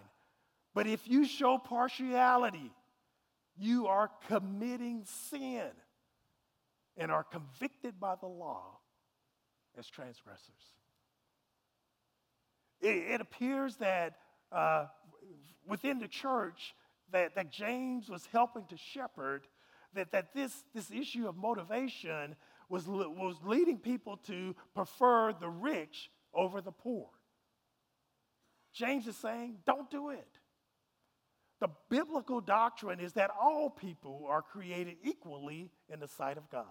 [0.74, 2.70] But if you show partiality,
[3.58, 5.66] you are committing sin
[6.96, 8.78] and are convicted by the law
[9.76, 10.54] as transgressors.
[12.80, 14.14] It, it appears that
[14.52, 14.86] uh,
[15.66, 16.74] within the church
[17.12, 19.46] that, that James was helping to shepherd,
[19.94, 22.36] that, that this, this issue of motivation
[22.68, 27.08] was, was leading people to prefer the rich over the poor.
[28.72, 30.28] James is saying, don't do it.
[31.60, 36.66] The biblical doctrine is that all people are created equally in the sight of God.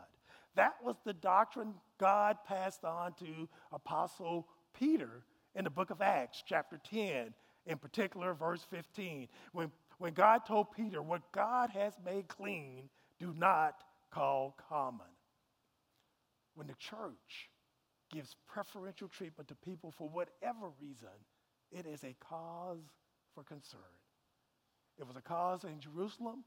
[0.55, 5.23] That was the doctrine God passed on to Apostle Peter
[5.55, 7.33] in the book of Acts, chapter 10,
[7.65, 13.33] in particular, verse 15, when, when God told Peter, What God has made clean, do
[13.37, 15.07] not call common.
[16.55, 17.49] When the church
[18.11, 21.09] gives preferential treatment to people for whatever reason,
[21.71, 22.83] it is a cause
[23.33, 23.81] for concern.
[24.97, 26.43] It was a cause in Jerusalem,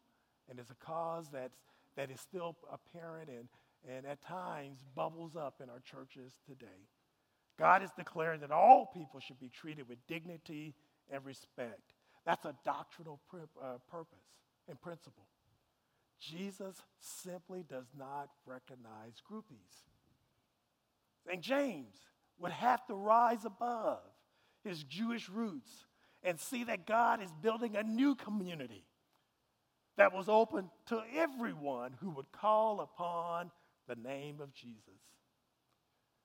[0.49, 1.59] and it's a cause that's,
[1.97, 3.49] that is still apparent and,
[3.89, 6.89] and at times bubbles up in our churches today.
[7.59, 10.75] God has declared that all people should be treated with dignity
[11.13, 11.93] and respect.
[12.25, 14.19] That's a doctrinal uh, purpose
[14.69, 15.27] and principle.
[16.21, 19.85] Jesus simply does not recognize groupies.
[21.31, 21.97] And James
[22.39, 24.01] would have to rise above
[24.65, 25.87] his Jewish roots
[26.23, 28.85] and see that God is building a new community
[29.97, 33.51] that was open to everyone who would call upon
[33.89, 35.01] the name of Jesus.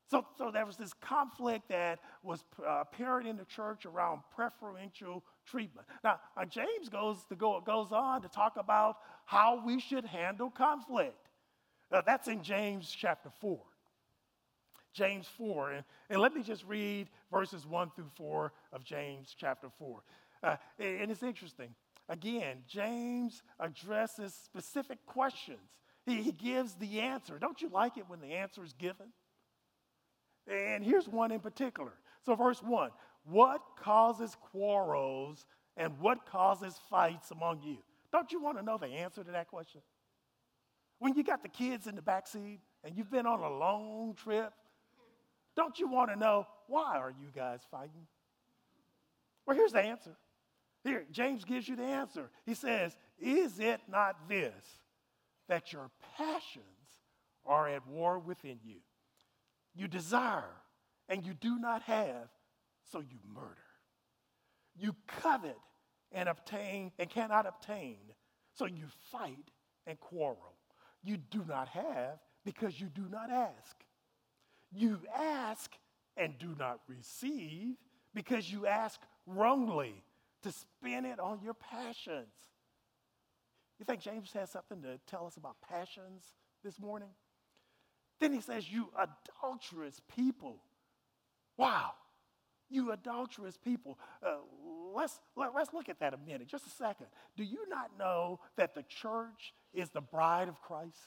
[0.10, 5.24] So, so there was this conflict that was uh, apparent in the church around preferential
[5.46, 5.88] treatment.
[6.04, 10.50] Now, uh, James goes, to go, goes on to talk about how we should handle
[10.50, 11.30] conflict.
[11.92, 13.60] Uh, that's in James chapter 4.
[14.94, 15.72] James 4.
[15.72, 20.04] And, and, let me just read verses 1 through 4 of James chapter 4.
[20.42, 21.76] Uh, and it's interesting.
[22.08, 25.60] Again, James addresses specific questions.
[26.06, 27.40] He, he gives the answer.
[27.40, 29.08] Don't you like it when the answer is given?
[30.48, 31.94] And here's one in particular.
[32.26, 32.92] So, verse 1
[33.26, 35.46] What causes quarrels
[35.78, 37.78] and what causes fights among you?
[38.12, 39.82] Don't you want to know the answer to that question?
[41.00, 44.16] When you got the kids in the back seat and you've been on a long
[44.16, 44.54] trip,
[45.56, 48.08] don't you want to know why are you guys fighting?
[49.46, 50.16] Well, here's the answer.
[50.84, 52.30] Here, James gives you the answer.
[52.46, 54.54] He says, Is it not this,
[55.48, 56.64] that your passions
[57.46, 58.78] are at war within you?
[59.76, 60.44] You desire
[61.10, 62.30] and you do not have,
[62.92, 63.56] so you murder.
[64.78, 65.58] You covet
[66.12, 67.98] and obtain and cannot obtain,
[68.54, 69.52] so you fight
[69.88, 70.56] and quarrel.
[71.04, 73.76] You do not have because you do not ask.
[74.72, 75.72] You ask
[76.18, 77.76] and do not receive
[78.14, 80.04] because you ask wrongly
[80.44, 82.34] to spend it on your passions.
[83.80, 86.24] You think James has something to tell us about passions
[86.64, 87.10] this morning?
[88.20, 90.58] Then he says, You adulterous people.
[91.58, 91.92] Wow.
[92.70, 94.00] You adulterous people.
[94.26, 94.38] Uh,
[94.94, 97.08] let's, let, us let us look at that a minute, just a second.
[97.38, 100.98] Do you not know that the church is the bride of Christ?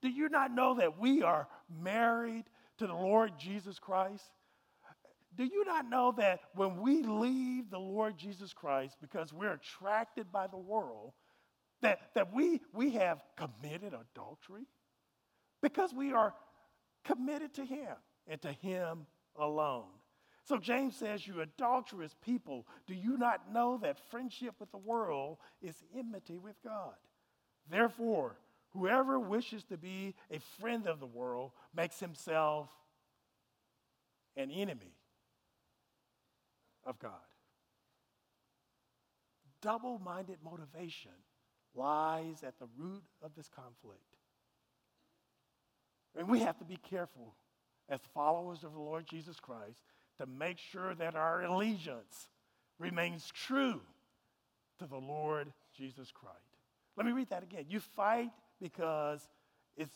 [0.00, 1.48] Do you not know that we are
[1.82, 2.44] married
[2.78, 4.24] to the Lord Jesus Christ?
[5.36, 10.30] Do you not know that when we leave the Lord Jesus Christ because we're attracted
[10.32, 11.12] by the world,
[11.82, 14.66] that, that we, we have committed adultery?
[15.62, 16.34] because we are
[17.04, 17.94] committed to Him
[18.26, 19.86] and to Him alone.
[20.48, 25.36] So James says, You adulterous people, do you not know that friendship with the world
[25.60, 26.94] is enmity with God?
[27.70, 28.38] Therefore,
[28.70, 32.70] whoever wishes to be a friend of the world makes himself
[34.38, 34.94] an enemy
[36.86, 37.12] of God.
[39.60, 41.10] Double minded motivation
[41.74, 44.00] lies at the root of this conflict.
[46.16, 47.34] And we have to be careful
[47.90, 49.82] as followers of the Lord Jesus Christ
[50.18, 52.28] to make sure that our allegiance
[52.78, 53.80] remains true
[54.78, 56.36] to the Lord Jesus Christ.
[56.96, 57.66] Let me read that again.
[57.68, 59.26] You fight because
[59.76, 59.94] it's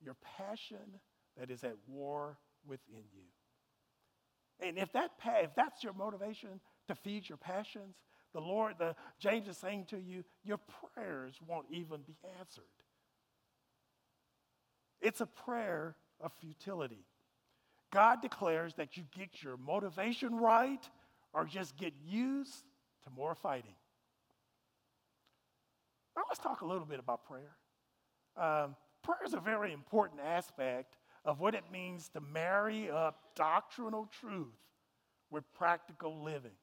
[0.00, 1.00] your passion
[1.38, 4.66] that is at war within you.
[4.66, 7.96] And if, that, if that's your motivation to feed your passions,
[8.34, 10.58] the Lord, the, James is saying to you, your
[10.94, 12.64] prayers won't even be answered.
[15.00, 17.04] It's a prayer of futility.
[17.90, 20.88] God declares that you get your motivation right
[21.32, 22.64] or just get used
[23.04, 23.74] to more fighting.
[26.16, 27.56] Now, let's talk a little bit about prayer.
[28.36, 34.08] Um, prayer is a very important aspect of what it means to marry up doctrinal
[34.20, 34.54] truth
[35.30, 36.56] with practical living.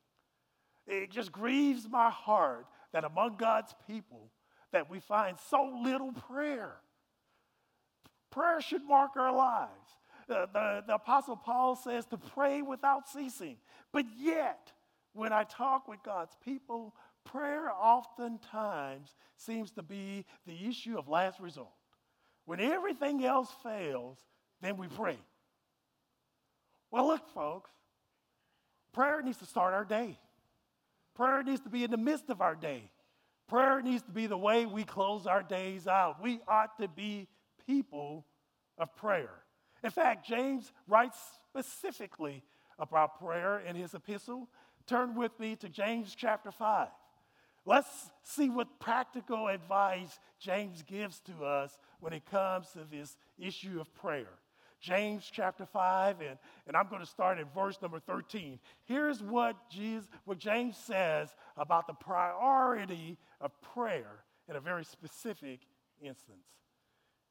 [0.88, 4.29] It just grieves my heart that among God's people
[4.71, 6.75] that we find so little prayer.
[8.31, 9.89] Prayer should mark our lives.
[10.27, 13.57] The, the, the, Apostle Paul says to pray without ceasing.
[13.91, 14.71] But yet,
[15.13, 21.39] when I talk with God's people, prayer oftentimes seems to be the issue of last
[21.39, 21.69] resort.
[22.45, 24.17] When everything else fails,
[24.61, 25.17] then we pray.
[26.91, 27.71] Well, look, folks,
[28.93, 30.17] prayer needs to start our day.
[31.15, 32.89] Prayer needs to be in the midst of our day.
[33.47, 36.21] Prayer needs to be the way we close our days out.
[36.21, 37.27] We ought to be
[37.67, 38.25] people
[38.77, 39.29] of prayer.
[39.83, 41.17] In fact, James writes
[41.49, 42.43] specifically
[42.79, 44.47] about prayer in his epistle.
[44.88, 46.88] Turn with me to James chapter 5.
[47.65, 53.80] Let's see what practical advice James gives to us when it comes to this issue
[53.80, 54.30] of prayer.
[54.80, 58.59] James chapter 5, and, and I'm going to start at verse number 13.
[58.84, 65.61] Here's what, Jesus, what James says about the priority of prayer in a very specific
[65.99, 66.45] instance.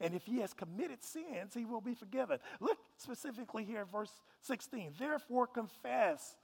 [0.00, 2.38] And if he has committed sins, he will be forgiven.
[2.58, 4.94] Look specifically here at verse 16.
[4.98, 6.36] Therefore, confess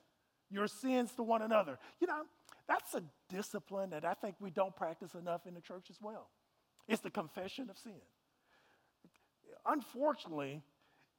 [0.50, 1.78] your sins to one another.
[2.00, 2.22] You know,
[2.68, 6.28] that's a discipline that I think we don't practice enough in the church as well.
[6.86, 7.92] It's the confession of sin.
[9.64, 10.62] Unfortunately,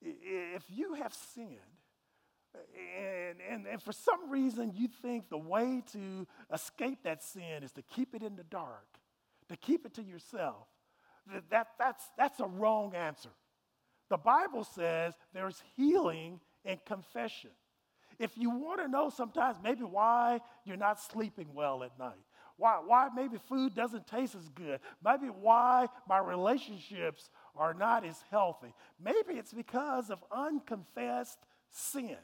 [0.01, 1.57] if you have sinned,
[2.97, 7.71] and, and, and for some reason you think the way to escape that sin is
[7.73, 8.87] to keep it in the dark,
[9.49, 10.67] to keep it to yourself,
[11.31, 13.29] that, that, that's, that's a wrong answer.
[14.09, 17.51] The Bible says there's healing in confession.
[18.19, 22.15] If you want to know sometimes maybe why you're not sleeping well at night,
[22.55, 28.17] why, why maybe food doesn't taste as good, maybe why my relationships are not as
[28.31, 31.37] healthy, maybe it's because of unconfessed
[31.69, 32.17] sin.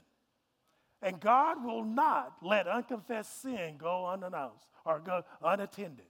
[1.03, 6.05] And God will not let unconfessed sin go unannounced or go unattended.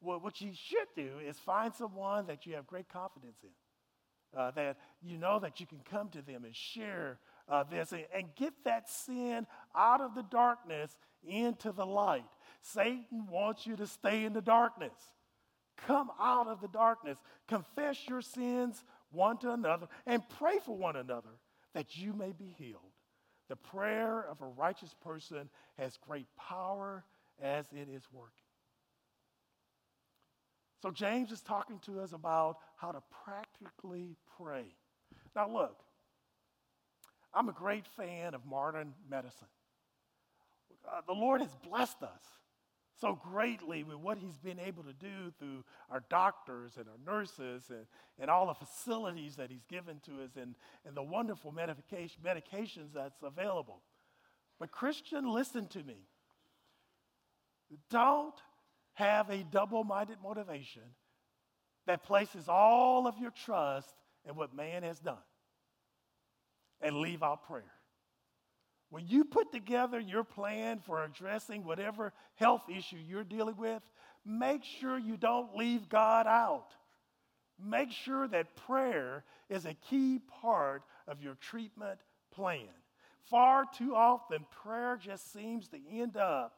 [0.00, 4.76] What you should do is find someone that you have great confidence in, uh, that
[5.02, 7.18] you know that you can come to them and share
[7.48, 12.24] uh, this and, and get that sin out of the darkness into the light.
[12.60, 14.92] Satan wants you to stay in the darkness.
[15.86, 17.18] Come out of the darkness.
[17.46, 21.30] Confess your sins one to another and pray for one another
[21.74, 22.82] that you may be healed.
[23.48, 25.48] The prayer of a righteous person
[25.78, 27.04] has great power
[27.40, 28.47] as it is working.
[30.82, 34.66] So, James is talking to us about how to practically pray.
[35.34, 35.76] Now, look,
[37.34, 39.48] I'm a great fan of modern medicine.
[40.86, 42.22] Uh, the Lord has blessed us
[43.00, 47.64] so greatly with what He's been able to do through our doctors and our nurses
[47.70, 47.86] and,
[48.18, 50.54] and all the facilities that He's given to us and,
[50.86, 53.82] and the wonderful medication, medications that's available.
[54.58, 56.08] But, Christian, listen to me.
[57.90, 58.34] Don't
[58.98, 60.82] have a double minded motivation
[61.86, 63.94] that places all of your trust
[64.28, 65.16] in what man has done
[66.80, 67.70] and leave out prayer.
[68.90, 73.82] When you put together your plan for addressing whatever health issue you're dealing with,
[74.26, 76.74] make sure you don't leave God out.
[77.64, 82.00] Make sure that prayer is a key part of your treatment
[82.32, 82.66] plan.
[83.30, 86.54] Far too often, prayer just seems to end up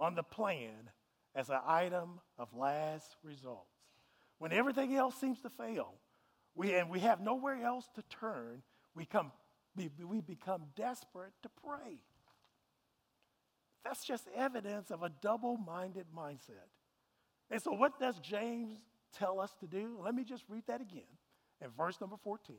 [0.00, 0.90] on the plan
[1.34, 3.68] as an item of last results.
[4.38, 5.94] When everything else seems to fail,
[6.54, 8.62] we, and we have nowhere else to turn,
[8.94, 9.32] we, come,
[9.76, 12.00] we, we become desperate to pray.
[13.84, 16.70] That's just evidence of a double minded mindset.
[17.50, 18.78] And so, what does James
[19.18, 19.98] tell us to do?
[20.02, 21.02] Let me just read that again.
[21.60, 22.56] In verse number 14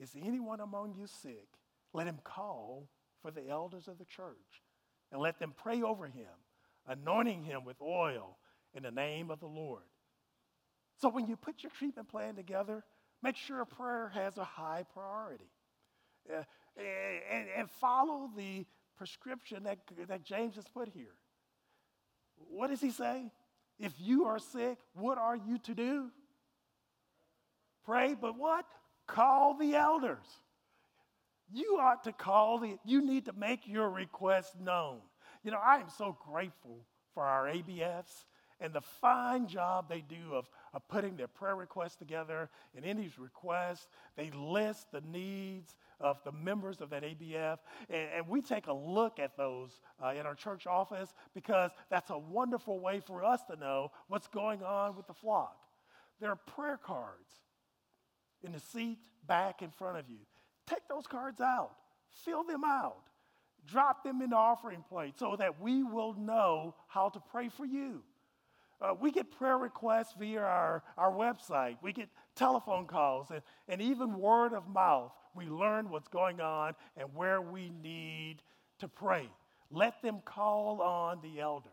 [0.00, 1.48] Is anyone among you sick?
[1.92, 2.88] Let him call
[3.20, 4.62] for the elders of the church
[5.10, 6.32] and let them pray over him,
[6.86, 8.38] anointing him with oil
[8.74, 9.82] in the name of the Lord.
[11.00, 12.84] So, when you put your treatment plan together,
[13.22, 15.50] Make sure prayer has a high priority.
[16.28, 16.42] Uh,
[16.76, 18.66] and, and follow the
[18.96, 19.78] prescription that,
[20.08, 21.14] that James has put here.
[22.36, 23.30] What does he say?
[23.78, 26.10] If you are sick, what are you to do?
[27.84, 28.64] Pray, but what?
[29.06, 30.26] Call the elders.
[31.52, 34.98] You ought to call the, you need to make your request known.
[35.42, 38.24] You know, I am so grateful for our ABFs
[38.62, 42.48] and the fine job they do of, of putting their prayer requests together.
[42.76, 47.58] And in these requests, they list the needs of the members of that ABF.
[47.90, 52.10] And, and we take a look at those uh, in our church office because that's
[52.10, 55.56] a wonderful way for us to know what's going on with the flock.
[56.20, 57.32] There are prayer cards
[58.44, 60.18] in the seat back in front of you.
[60.68, 61.72] Take those cards out,
[62.24, 63.08] fill them out,
[63.66, 67.64] drop them in the offering plate so that we will know how to pray for
[67.64, 68.02] you.
[68.80, 71.76] Uh, we get prayer requests via our, our website.
[71.82, 75.12] We get telephone calls and, and even word of mouth.
[75.36, 78.42] We learn what's going on and where we need
[78.80, 79.28] to pray.
[79.70, 81.72] Let them call on the elders.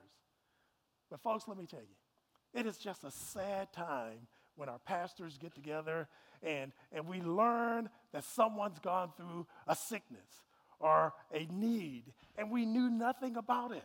[1.10, 5.38] But, folks, let me tell you, it is just a sad time when our pastors
[5.38, 6.08] get together
[6.44, 10.44] and, and we learn that someone's gone through a sickness
[10.80, 12.04] or a need
[12.40, 13.84] and we knew nothing about it.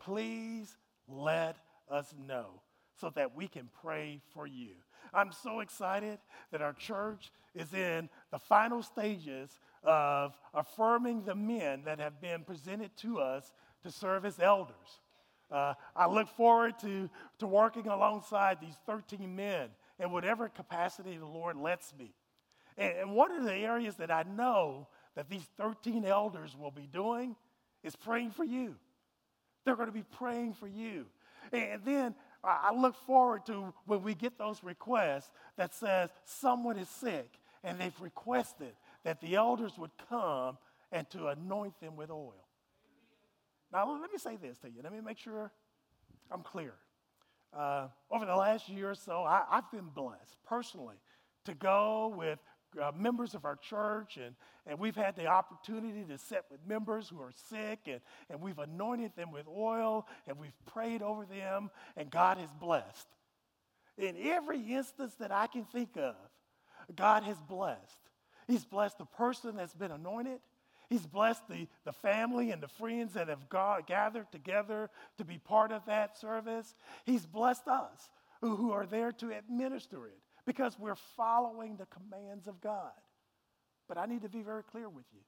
[0.00, 0.76] Please
[1.06, 1.56] let
[1.90, 2.46] us know
[2.98, 4.70] so that we can pray for you.
[5.12, 6.18] I'm so excited
[6.52, 9.50] that our church is in the final stages
[9.82, 15.00] of affirming the men that have been presented to us to serve as elders.
[15.50, 19.68] Uh, I look forward to, to working alongside these 13 men
[20.00, 22.14] in whatever capacity the Lord lets me.
[22.78, 26.88] And, and one of the areas that I know that these 13 elders will be
[26.92, 27.36] doing
[27.82, 28.74] is praying for you.
[29.64, 31.06] They're going to be praying for you.
[31.52, 36.88] And then I look forward to when we get those requests that says someone is
[36.88, 38.72] sick and they've requested
[39.04, 40.58] that the elders would come
[40.92, 42.46] and to anoint them with oil.
[43.72, 44.80] Now, let me say this to you.
[44.82, 45.50] Let me make sure
[46.30, 46.74] I'm clear.
[47.52, 50.96] Uh, over the last year or so, I, have been blessed personally
[51.44, 52.38] to go with
[52.80, 54.34] uh, members of our church, and,
[54.66, 58.00] and we've had the opportunity to sit with members who are sick, and,
[58.30, 63.08] and we've anointed them with oil, and we've prayed over them, and God has blessed.
[63.96, 66.16] In every instance that I can think of,
[66.94, 67.98] God has blessed.
[68.46, 70.40] He's blessed the person that's been anointed.
[70.90, 75.38] He's blessed the, the family and the friends that have got, gathered together to be
[75.38, 76.74] part of that service.
[77.04, 78.10] He's blessed us
[78.42, 82.92] who, who are there to administer it because we're following the commands of God.
[83.88, 85.20] But I need to be very clear with you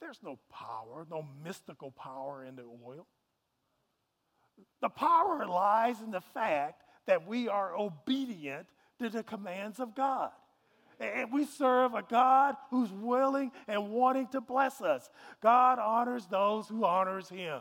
[0.00, 3.06] there's no power, no mystical power in the oil.
[4.80, 8.66] The power lies in the fact that we are obedient
[8.98, 10.30] to the commands of God.
[10.98, 15.08] And we serve a God who's willing and wanting to bless us.
[15.42, 17.60] God honors those who honors him.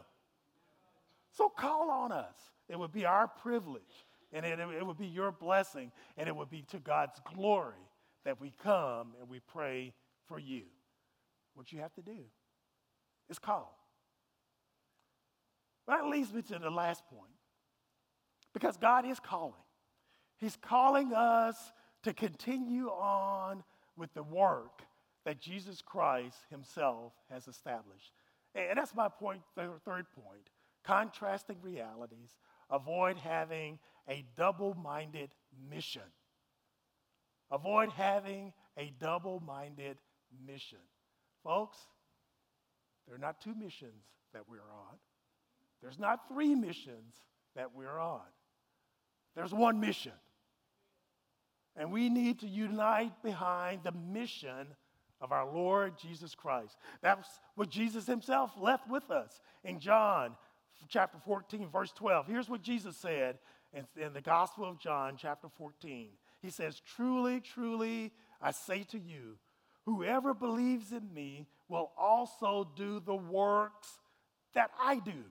[1.32, 2.36] So call on us.
[2.70, 4.05] It would be our privilege
[4.36, 7.90] and it, it would be your blessing and it would be to God's glory
[8.26, 9.94] that we come and we pray
[10.28, 10.64] for you.
[11.54, 12.18] What you have to do
[13.30, 13.80] is call.
[15.88, 17.32] That leads me to the last point.
[18.54, 19.54] Because God is calling.
[20.38, 21.56] He's calling us
[22.04, 23.64] to continue on
[23.96, 24.82] with the work
[25.26, 28.12] that Jesus Christ himself has established.
[28.54, 29.42] And that's my point.
[29.56, 30.50] point, third point.
[30.84, 32.36] Contrasting realities.
[32.70, 33.80] Avoid having
[34.10, 35.30] a double minded
[35.70, 36.02] mission.
[37.52, 39.98] Avoid having a double minded
[40.46, 40.80] mission.
[41.44, 41.78] Folks,
[43.06, 44.04] there are not two missions
[44.34, 44.98] that we're on,
[45.82, 47.16] there's not three missions
[47.56, 48.22] that we're on.
[49.36, 50.14] There's one mission.
[51.76, 54.68] And we need to unite behind the mission
[55.20, 56.78] of our Lord Jesus Christ.
[57.02, 60.36] That's what Jesus himself left with us in John
[60.90, 62.28] chapter 14, verse 12.
[62.28, 63.38] Here's what Jesus said
[63.76, 66.10] in, in the Gospel of John, chapter 14.
[66.42, 69.38] He says, Truly, truly, I say to you,
[69.86, 74.00] whoever believes in me will also do the works
[74.54, 75.26] that I do.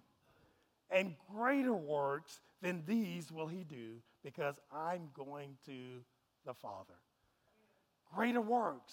[0.90, 6.03] And greater works than these will he do because I'm going to
[6.45, 6.95] the Father.
[8.14, 8.92] Greater works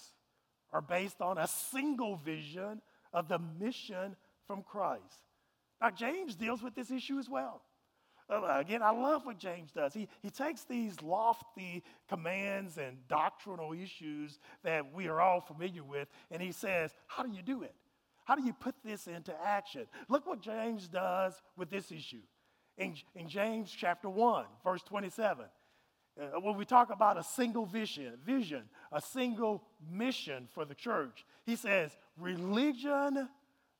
[0.72, 2.80] are based on a single vision
[3.12, 5.26] of the mission from Christ.
[5.80, 7.62] Now, James deals with this issue as well.
[8.32, 9.92] Uh, again, I love what James does.
[9.92, 16.08] He, he takes these lofty commands and doctrinal issues that we are all familiar with,
[16.30, 17.74] and he says, How do you do it?
[18.24, 19.86] How do you put this into action?
[20.08, 22.22] Look what James does with this issue.
[22.78, 25.44] In, in James chapter 1, verse 27,
[26.18, 28.62] uh, when we talk about a single vision, vision,
[28.92, 33.28] a single mission for the church, he says, religion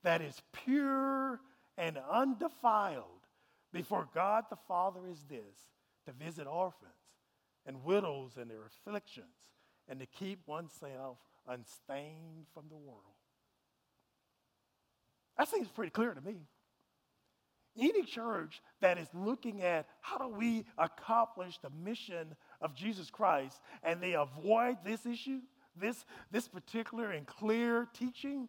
[0.02, 1.40] that is pure
[1.78, 3.21] and undefiled
[3.72, 5.70] before God the Father is this
[6.06, 6.92] to visit orphans
[7.66, 9.26] and widows in their afflictions
[9.88, 11.18] and to keep oneself
[11.48, 13.00] unstained from the world.
[15.38, 16.36] That seems pretty clear to me.
[17.78, 23.60] Any church that is looking at how do we accomplish the mission of Jesus Christ
[23.82, 25.40] and they avoid this issue,
[25.74, 28.48] this, this particular and clear teaching,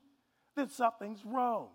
[0.58, 1.70] then something's wrong.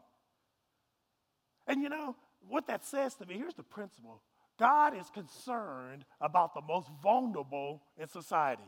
[1.66, 2.16] And you know,
[2.46, 4.22] what that says to me, here's the principle
[4.58, 8.62] God is concerned about the most vulnerable in society.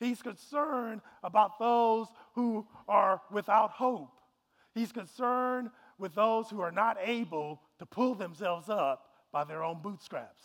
[0.00, 4.18] He's concerned about those who are without hope.
[4.74, 9.80] He's concerned with those who are not able to pull themselves up by their own
[9.82, 10.42] bootstraps.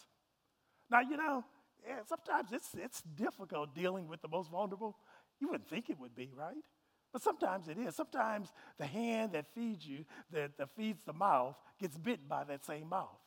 [0.91, 1.43] Now, you know,
[1.87, 4.97] eh, sometimes it's, it's difficult dealing with the most vulnerable.
[5.39, 6.55] You wouldn't think it would be, right?
[7.11, 7.95] But sometimes it is.
[7.95, 12.65] Sometimes the hand that feeds you, that, that feeds the mouth, gets bitten by that
[12.65, 13.17] same mouth.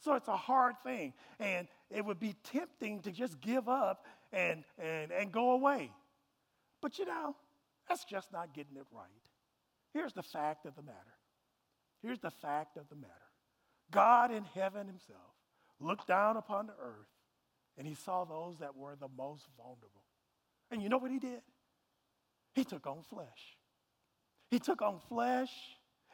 [0.00, 1.12] So it's a hard thing.
[1.38, 5.90] And it would be tempting to just give up and, and, and go away.
[6.80, 7.34] But you know,
[7.88, 9.04] that's just not getting it right.
[9.92, 10.96] Here's the fact of the matter.
[12.02, 13.12] Here's the fact of the matter
[13.90, 15.18] God in heaven himself
[15.80, 17.08] looked down upon the earth
[17.76, 20.04] and he saw those that were the most vulnerable.
[20.70, 21.40] And you know what he did?
[22.58, 23.56] He took on flesh.
[24.50, 25.52] He took on flesh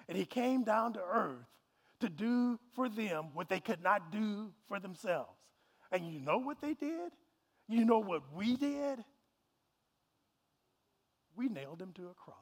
[0.07, 1.49] and he came down to earth
[2.01, 5.39] to do for them what they could not do for themselves.
[5.91, 7.13] And you know what they did?
[7.67, 9.03] You know what we did?
[11.35, 12.37] We nailed him to a cross.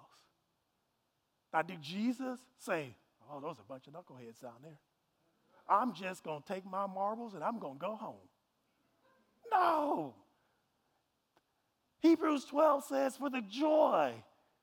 [1.54, 2.96] Now, did Jesus say,
[3.30, 4.80] Oh, those are a bunch of knuckleheads down there?
[5.68, 8.16] I'm just going to take my marbles and I'm going to go home.
[9.52, 10.16] No.
[12.02, 14.12] Hebrews 12 says, For the joy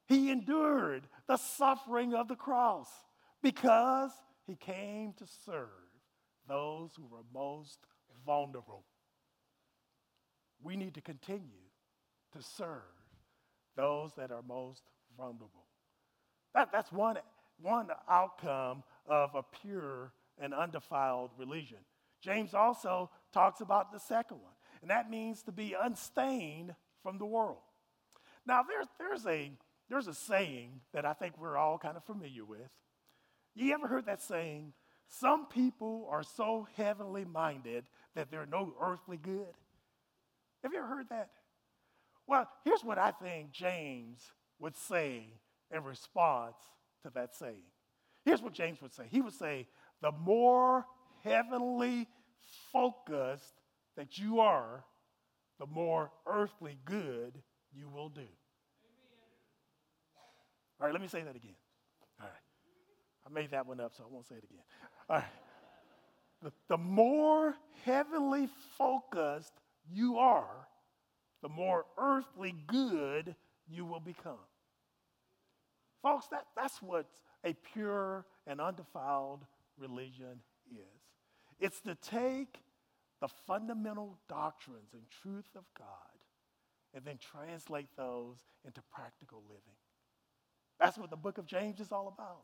[0.07, 2.89] he endured the suffering of the cross
[3.41, 4.11] because
[4.45, 5.69] he came to serve
[6.47, 7.79] those who were most
[8.25, 8.83] vulnerable.
[10.61, 11.69] We need to continue
[12.33, 12.81] to serve
[13.77, 14.83] those that are most
[15.15, 15.67] vulnerable.
[16.53, 17.17] That, that's one,
[17.61, 21.77] one outcome of a pure and undefiled religion.
[22.21, 27.25] James also talks about the second one, and that means to be unstained from the
[27.25, 27.57] world.
[28.45, 29.51] Now, there's, there's, a,
[29.89, 32.69] there's a saying that I think we're all kind of familiar with.
[33.55, 34.73] You ever heard that saying?
[35.07, 37.85] Some people are so heavenly minded
[38.15, 39.53] that they're no earthly good.
[40.63, 41.29] Have you ever heard that?
[42.27, 44.21] Well, here's what I think James
[44.59, 45.33] would say
[45.73, 46.57] in response
[47.03, 47.63] to that saying.
[48.23, 49.67] Here's what James would say He would say,
[50.01, 50.85] The more
[51.23, 52.07] heavenly
[52.71, 53.61] focused
[53.97, 54.83] that you are,
[55.59, 57.33] the more earthly good
[57.73, 58.27] you will do.
[60.79, 61.55] All right, let me say that again.
[62.19, 62.33] All right.
[63.27, 64.63] I made that one up, so I won't say it again.
[65.09, 65.25] All right.
[66.41, 67.53] The, the more
[67.83, 68.47] heavenly
[68.77, 69.53] focused
[69.91, 70.67] you are,
[71.41, 73.35] the more earthly good
[73.67, 74.37] you will become.
[76.01, 77.07] Folks, that, that's what
[77.43, 79.45] a pure and undefiled
[79.77, 80.39] religion
[80.71, 81.01] is.
[81.59, 82.55] It's to take
[83.21, 85.87] the fundamental doctrines and truth of God
[86.93, 89.77] and then translate those into practical living.
[90.79, 92.43] That's what the book of James is all about.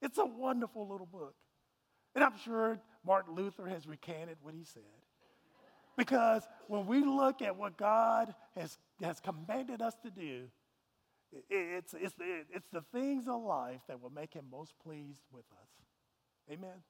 [0.00, 1.34] It's a wonderful little book.
[2.14, 4.82] And I'm sure Martin Luther has recanted what he said.
[5.96, 10.44] Because when we look at what God has, has commanded us to do,
[11.48, 15.68] it's, it's, it's the things of life that will make him most pleased with us.
[16.50, 16.82] Amen.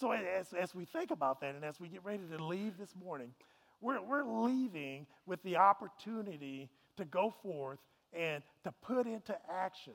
[0.00, 2.94] So as, as we think about that and as we get ready to leave this
[2.96, 3.34] morning,
[3.82, 7.80] we're, we're leaving with the opportunity to go forth
[8.14, 9.92] and to put into action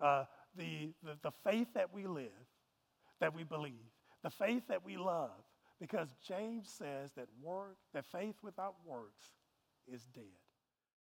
[0.00, 0.24] uh,
[0.56, 2.26] the, the, the faith that we live,
[3.20, 3.86] that we believe,
[4.24, 5.30] the faith that we love,
[5.80, 9.26] because James says that work, that faith without works
[9.86, 10.24] is dead.